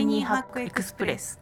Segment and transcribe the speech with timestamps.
[0.00, 1.38] イニーハックエクスプレス。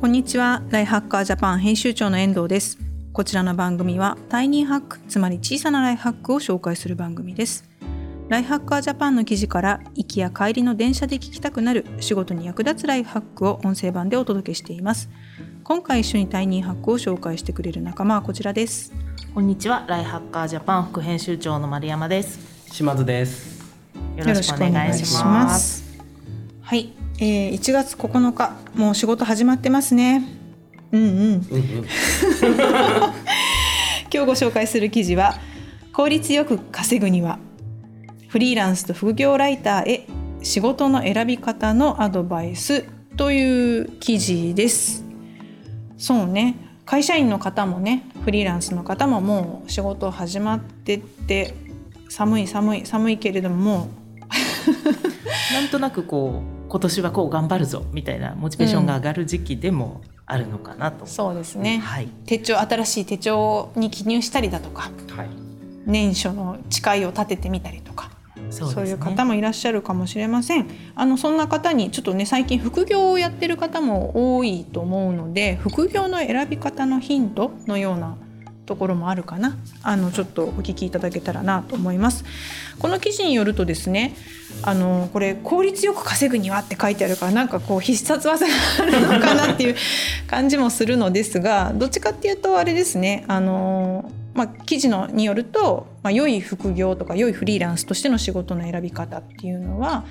[0.00, 0.62] こんにちは。
[0.70, 2.78] ライハッカージャパン編集長の遠藤です。
[3.12, 7.68] こちらの番組はタイニーハックつまり小さなライフハックを紹介する番組です。
[8.28, 15.10] ライハッカージャパンの記事から行きや帰りの電車で聞きたくなる仕事に役立つライフハックを音声版でお届けしています。
[15.64, 18.92] 今回一緒にタイニーハックを紹介してくれる仲間はこちらです。
[19.28, 19.84] こんにちは。
[19.86, 22.40] ライハッカージャパン副編集長の丸山です。
[22.72, 23.60] 島津です。
[24.16, 25.84] よろしくお願いします。
[26.62, 30.24] はい、えー、1月9日もう仕事始まってますね。
[30.90, 31.08] うんうん。
[31.08, 31.42] うんうん。
[34.12, 35.34] 今日ご紹介する記事は
[35.92, 37.38] 効率よく稼ぐには。
[38.28, 40.06] フリーランスと副業ライターへ
[40.42, 42.84] 仕事の選び方のアドバイス
[43.16, 45.04] という記事です。
[45.98, 51.54] そうね会社員の方もねフリーランスの方ももう仕事始まってって
[52.08, 53.88] 寒い寒い寒いけれどもも
[55.54, 62.08] なんとなくこう今年はこう頑張るぞみたいなモチベーションが上がる時期でもあるのかなと、うそうですね、はい。
[62.26, 65.28] 手帳新しい手帳に記入したりだとかはい。
[65.86, 68.09] 年初の誓いを立ててみたりとか
[68.50, 70.66] そそういう方もいらっしゃるかもしれません。
[70.94, 78.16] あのそんな方にちょっとね最近副業をやってる方も多いと思うので副業の選び方のヒントのような
[78.66, 82.24] ところもあるかなあのちょっとお聞きいただけたらなと思います。
[82.78, 84.14] この記事によるとですね
[84.62, 89.76] あのこれ効率よく稼ぐにはって書いてあるからなんかこう必殺技があるのかなっていう
[90.28, 100.04] 感じもするのですがどっちかっていうとあれですねあのまあ、記事のによると、まあ、良い副業とか良いフリーランスとしての仕事の選び方っていうのは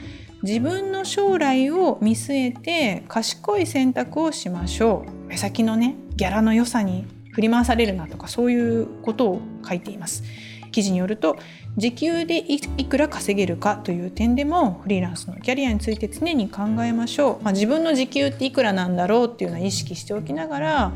[0.43, 5.27] 自分の将来を見据えて賢い選択をしましょう。
[5.27, 10.23] 目先のねギャラの良さに振り回されるなとかそういうことを書いています。
[10.71, 11.37] 記事によると
[11.77, 20.93] 時給でいくら稼げるかという点でもフリーランスのキャリアについて常に考えましょう、まあ、自分の時給っていくらなんだろうっていうのは意識しておきながら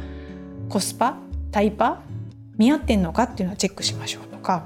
[0.70, 1.18] コスパ
[1.52, 2.02] タイパ
[2.58, 4.66] 見合ってんのかっていうのはチェックしましょうとか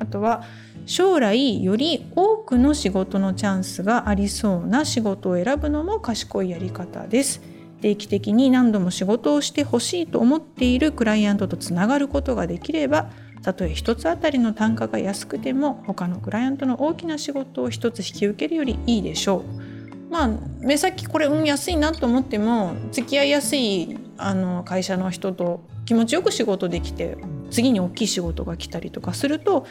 [0.00, 0.42] あとは
[0.86, 7.40] 将来より多くの仕事のチャンスがありそうな仕事を選ぶのも賢いやり方です。
[7.80, 13.10] 定期的に何度も仕事をしてほしいと思っているクライアントとつながることができれば
[13.42, 20.10] たとえ一つあたりの単価が安くても他のクライアントの大きな仕事を一つ引き受けるよりいいでしょう。
[20.10, 20.30] まあ
[20.60, 27.16] 目先これうん安いなと思っても付き合いやすいあの会社の人と気持ちよく仕事できて
[27.50, 29.66] 次に大きい仕事が来たりとかすると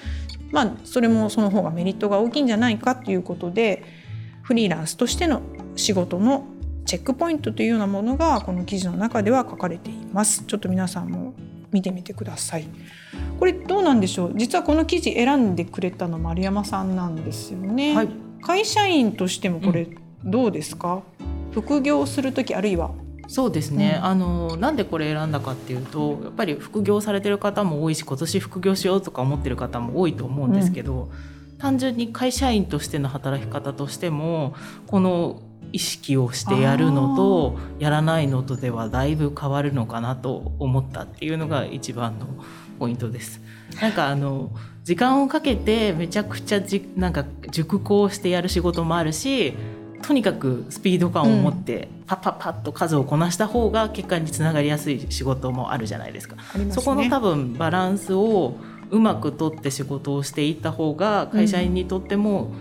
[0.51, 3.83] まあそれもその方がメリットが大きいんじゃないかということで
[4.41, 5.41] フリーランスとしての
[5.75, 6.45] 仕事の
[6.85, 10.43] チェックポイントというようなものがこの記事の中では書かれています。
[10.45, 11.33] ちょっと皆さんも
[11.71, 12.65] 見てみてください。
[13.37, 14.33] これどうなんでしょう？
[14.35, 17.95] 実はこの記事選んでくれたの丸山さんなんですよね。
[17.95, 18.09] はい
[18.41, 19.89] 会社員としてもこれ
[20.23, 21.03] どうですか、
[21.51, 22.91] 副業する時あるいは
[23.29, 24.05] そうですね、うん。
[24.05, 31.09] あのなんでこれ選んだかっていうとやっぱり副業されてる方も多いし今年副業しようとか思ってる方も多いと思うんですけど、
[31.59, 34.55] 単純に会社員としての働き方としても
[34.87, 35.41] この
[35.71, 42.25] 意識をしてやるのとやらないのとではだいぶ変わるのかなと思ったっていうのが一番の
[42.79, 43.41] ポイントです。
[43.79, 44.51] なんかあの
[44.83, 49.53] 時間をかけてめちゃくちゃじなんか熟考してやる仕事もあるし
[50.01, 56.35] とにかくスピード感を持ってパッパッパッと数をこなした方が結果につながりやすい仕事もあるじゃないですか。
[56.51, 56.71] すね。
[56.71, 58.55] そこの多分バランスを
[58.89, 62.51] うまくとって仕事をしていった方が会社員にとっても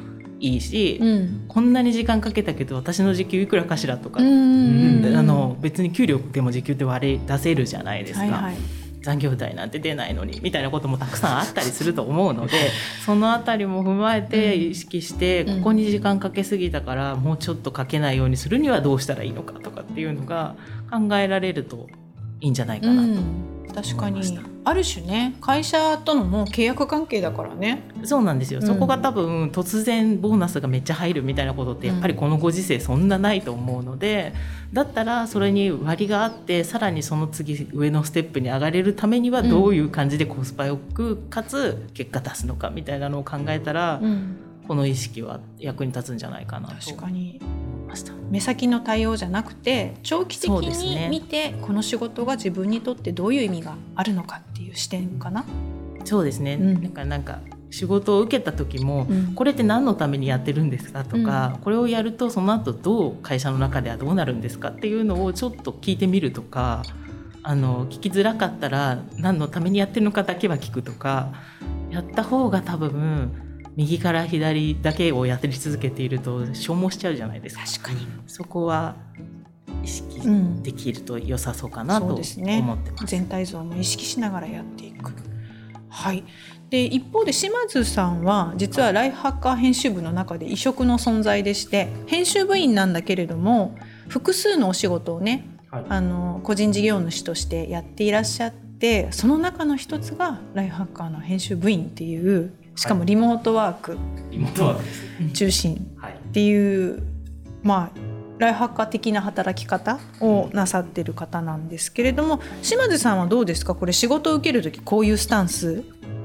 [0.41, 8.21] いいし、うんこんなに時間かけたけど私の時給いくらかしらとか、うんあの別に給料でも時給って割り出せるじゃないですか。
[8.21, 12.71] はいはい残業代なんて出ないのにみたいなこともたくさんあったりすると思うので
[13.05, 15.59] そのあたりも踏まえて意識して、うん。
[15.59, 20.55] ここに時間かけすぎたからもうちょっとかけないようにするにはどうしたらいいのかとかっていうのが
[20.91, 21.89] 考えられると
[22.41, 24.39] いいんじゃないかなと、うん、確かに。
[24.65, 27.89] ある種ね会社とのもう契約関係だからね。
[28.05, 28.67] そうなんですよ、うん。
[28.67, 34.35] そこが多分突然ボーナスがめっちゃ入るみたいなことってやっぱりこのご時世そんなないと思うので、
[34.73, 44.03] だったらそれに割があってさらにその次上のステップに上がれるためにはどういう感じでコスパよくかつ結果出すのかみたいなのを考えたら、
[44.67, 46.75] この意識は役に立つんじゃないかなと。
[46.75, 47.41] 確かに
[47.89, 48.13] ました。
[48.31, 55.45] 目先の対応じゃなくて長期的に見て、この仕事が自分にとってどういう意味があるのかっていう視点かな。
[56.05, 56.83] そうですね、うん。
[56.83, 57.41] なんかなんか
[57.71, 59.35] 仕事を受けた時も、うん。
[59.35, 66.83] これって何のためにやってるんですかとか、これをやるとその後どう会社の中ではどうなるんですかっていうのをちょっと聞いてみるとか
[67.43, 71.33] あの聞きづらかったら何のためにやってるのかだけは聞くとか
[71.91, 73.48] やった方が多分
[73.79, 77.65] 右から左だけをやり続けていると消耗しちゃうじゃないですか。
[77.65, 78.97] 確かにそこは
[79.85, 80.21] 意識
[80.63, 82.41] できると良さそうかなと思ってます。
[82.41, 82.65] ね、
[83.05, 85.13] 全体像も意識しながらやっていく。
[85.89, 86.25] はい。
[86.71, 93.79] で一方で島津さんは実はライフハッカー編集部の中で異色の存在でして編集部員なんだけれども
[94.09, 103.99] 複数のお仕事をね、はい、あの個人事業主としてやっていらっしゃってその中の一つがライフハッカーの編集部員っていうしかもリモートワーク。
[105.35, 105.75] 中心。
[105.75, 107.03] っていう、
[107.65, 107.99] まあ
[108.39, 113.75] ライフハッカー的な働き方をなさってる方なんですけれども島津さんはどうですか？
[113.75, 115.83] これ仕事を受ける時こういうスタンス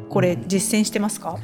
[0.09, 1.39] これ実践してますか？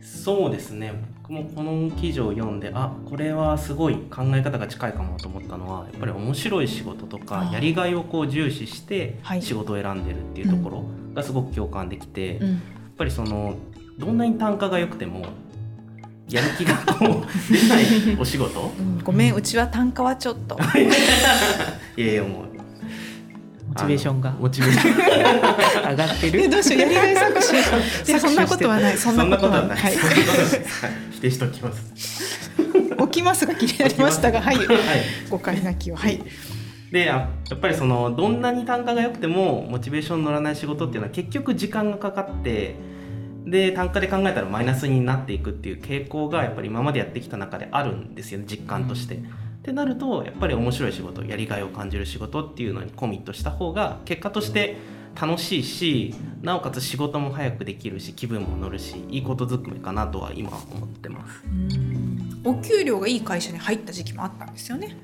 [0.00, 0.94] そうですね。
[1.22, 12.48] 僕もこの記事を読んであこれはすごい考え方が近いかもと思ったのはやっぱり面白い仕事とかやりがいをこう重視して仕事を選んでるっていうところがすごく共感できて、やっ
[12.96, 13.56] ぱりその
[13.98, 15.26] どんなに単価が良くても
[16.28, 20.58] やる気がこう出ないお仕事、 うん、ごめんうちは単価はちょっと。
[21.96, 22.52] いやいやもう
[23.68, 24.30] モチベーションが。
[24.38, 26.50] モチベーション上がってる。
[26.50, 28.96] どうしようやりがい搾取 そんなことはない。
[28.96, 29.92] そんなことはない、はい、
[31.12, 32.50] 否定しておきます。
[33.02, 34.66] 起きますが気になりましたがはい、はい、
[35.28, 35.96] 誤解なきを。
[35.96, 36.22] はい。
[36.90, 42.76] でやっぱりそのどんなに単価が良くてもモチベーション乗らない仕事っていうのは結局時間がかかって
[43.44, 49.16] で単価で考えたらマイナスになっていくっていう傾向がやっぱり今までやってきた中であるんですよね実感として。
[49.16, 54.76] ってなるとやっぱり面白い仕事やりがいを感じる仕事っていうのにコミットした方が結果として
[55.20, 61.44] 楽しいしなおかつ仕事も早くできるし気分も乗るしいいことずくめかなとは今思ってます。
[62.44, 64.96] お給料がいい会社に入った時期もあったんですよね。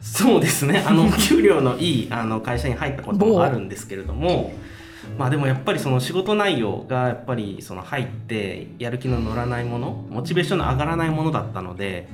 [0.00, 0.84] そうですね。
[0.86, 4.52] あの給料のいいあの会社に入ったこともあるんですけれども
[5.18, 12.08] まあでもやっぱりその仕事内容がやっぱりその入ってやる気の乗らないものモチベーションの上がらないものだったので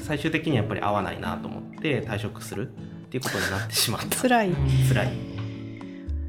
[0.00, 2.70] 最終的にやっぱり合わないなと思って退職するっ
[3.08, 4.16] ていうことになってしまった。
[4.20, 4.50] 辛い。
[4.88, 5.12] 辛い。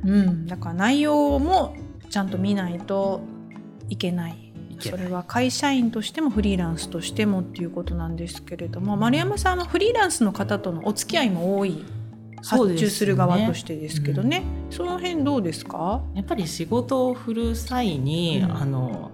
[0.06, 0.48] うん。
[0.48, 1.76] だから内容も
[2.10, 3.22] ちゃんと見ないと
[3.90, 4.46] いけない。
[4.80, 11.86] それは会社員としてもフリーランスとしてもっていうことなんですけれども丸山さんはフリーランスの方とのお付き合いも多い
[12.46, 16.04] 発注する側としてですけどね、ねうん、その辺どうですか？
[16.14, 19.12] やっぱり仕事を振る際に、うん、あの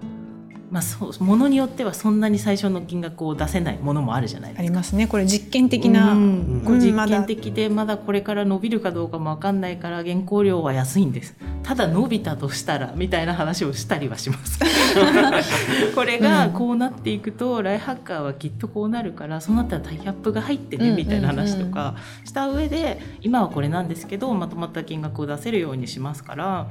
[0.72, 4.60] まあ、そうものによってはそんなに最初の金額を出せないものもあるじゃないですか。
[4.62, 5.06] ありますね。
[5.06, 7.98] これ実験的な、うん、これ実験的でまだ。
[7.98, 11.36] これから伸びるかどうかも分かんないから原稿料は安いんです。
[11.64, 14.60] ただ伸びたとしたらみたいな話をしたりはします。
[15.94, 26.68] これがこうなっていくと、うん、ライハッカーはきっとこうなるからそうなったらタイアップが入ってねみたいな話とかした上で今はこれなんですけどまとまった金額を出せるようにしますから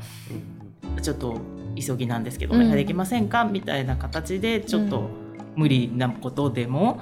[1.03, 1.41] ちょっと
[1.77, 5.09] 急ぎなんですけどお願いできませんか、みたいな形でちょっと
[5.57, 7.01] 無理なことでも、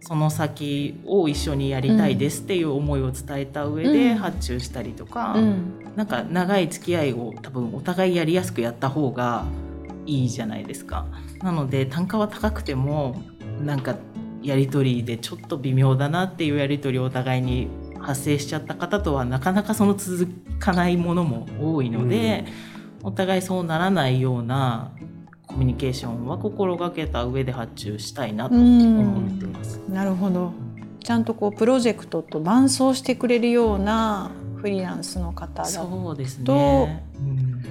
[0.00, 9.44] その先を一緒にやりたいですっていう思いを伝えた上で発注したりとか、うん、なんか長い付き合いを多分お互いやりやすくやった方が
[10.06, 11.06] いいじゃないですか。
[11.42, 13.22] なので単価は高くても
[13.62, 13.96] なんか
[14.42, 22.69] やり取りでちょっと微妙だなっていうやり取りをお互いに発生しちゃった方とはなかなかその続かないものも多いので、うん
[23.02, 24.92] お互いそうならないような
[25.46, 29.80] コミュニケーションは心がけた上で発注したいなと思ってます。
[29.88, 30.52] なるほど。
[31.02, 35.70] ちゃんとこうプロジェクトと伴走してくれるようなフリーランスの方だと。
[35.70, 37.62] そうですね、うん。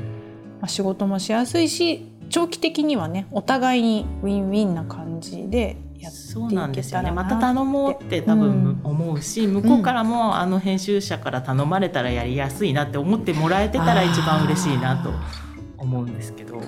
[0.59, 7.11] まあ、仕事もしやすいし長期的にはねお互いにウィンウィンな感じでやってそうなんですよね。
[7.11, 15.11] また頼もうって多分思うし、うん、向こうからもあの編集者から頼まれたらやりやすいなって思ってもらえてたら一番嬉しいなと
[15.77, 16.61] 思うんですけど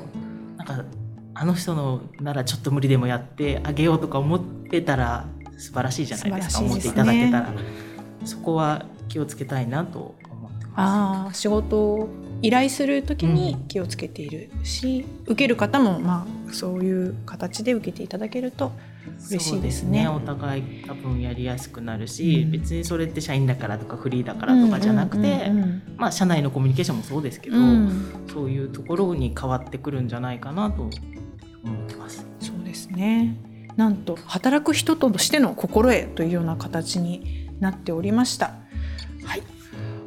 [0.57, 0.83] なんか
[1.33, 5.25] あの人のならちょっと無理でもやってあげようとか思ってたら
[5.57, 7.53] 素晴らしいじゃないですか、ね、思っていただけたら
[8.25, 10.73] そこは気をつけたいなと思ってます。
[10.75, 12.09] あ仕事
[12.41, 18.71] 依頼する時に気をつけているし、うん、受ける方もまあそういう形で受けていただけると
[19.29, 20.00] 嬉しいですね。
[20.00, 25.51] すねお互い多分やりやすくなるし、うん、別にそれって社員だからとかフリーだからとかじゃなくて、
[25.98, 32.25] まあ社内のコミュニケーションもそうですけど、うん、そういうところに変わってくるんじゃないかなと思ってます。
[32.39, 33.38] そうですね。
[33.77, 38.55] なんと働く人としての心得というような形になっておりました。
[39.24, 39.43] はい。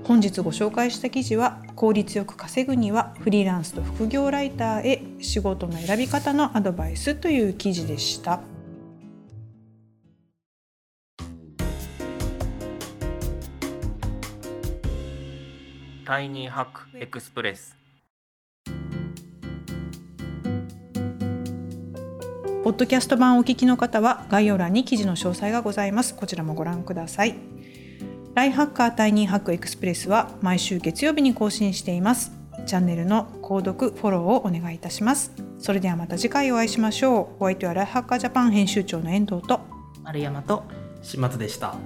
[0.04, 8.40] 本日ご紹介した記事は効率よく稼ぐにはフリーランスと副業ライターへ仕事の選び方のアドバイスという記事でした。
[16.04, 17.74] タイニーハックエクスプレス。
[22.62, 26.14] ポッドキャスト版をお聞きの方は概要欄に記事の詳細がございます。
[26.14, 27.34] こちらもご覧ください。
[28.34, 32.32] ライハッカータイニーハックエクスプレスは毎週月曜日に更新しています。
[32.66, 35.32] チャンネルの購読フォローをお願いいたします。
[35.58, 37.44] それではまた次回お会いしましょう。
[37.44, 39.60] お相手はライハッカージャパン編集長の遠藤と。
[40.02, 40.64] 丸山と。
[41.02, 41.76] 始末でした。